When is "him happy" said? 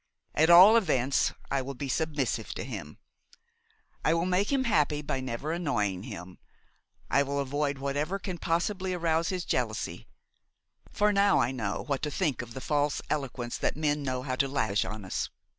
4.51-5.03